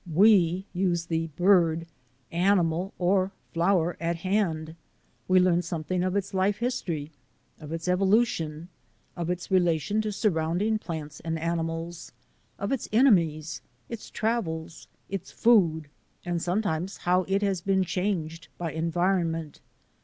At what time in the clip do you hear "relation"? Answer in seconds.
9.51-10.01